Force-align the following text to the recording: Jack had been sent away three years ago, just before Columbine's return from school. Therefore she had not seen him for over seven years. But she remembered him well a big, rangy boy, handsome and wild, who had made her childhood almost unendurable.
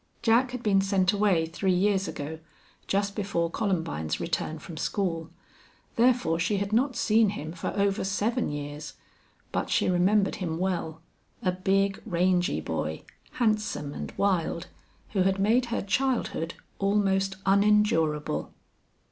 Jack 0.23 0.49
had 0.49 0.63
been 0.63 0.81
sent 0.81 1.13
away 1.13 1.45
three 1.45 1.75
years 1.75 2.07
ago, 2.07 2.39
just 2.87 3.15
before 3.15 3.51
Columbine's 3.51 4.19
return 4.19 4.57
from 4.57 4.75
school. 4.75 5.29
Therefore 5.95 6.39
she 6.39 6.57
had 6.57 6.73
not 6.73 6.95
seen 6.95 7.29
him 7.29 7.51
for 7.53 7.67
over 7.77 8.03
seven 8.03 8.49
years. 8.49 8.95
But 9.51 9.69
she 9.69 9.91
remembered 9.91 10.37
him 10.37 10.57
well 10.57 11.03
a 11.43 11.51
big, 11.51 12.01
rangy 12.03 12.59
boy, 12.61 13.03
handsome 13.33 13.93
and 13.93 14.11
wild, 14.17 14.69
who 15.09 15.21
had 15.21 15.37
made 15.37 15.65
her 15.65 15.83
childhood 15.83 16.55
almost 16.79 17.35
unendurable. 17.45 18.51